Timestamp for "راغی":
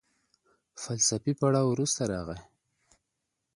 2.11-2.39